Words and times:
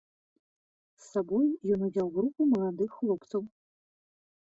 З 1.03 1.05
сабой 1.09 1.47
ён 1.77 1.85
узяў 1.91 2.07
групу 2.19 2.51
маладых 2.57 2.89
хлопцаў. 2.99 3.41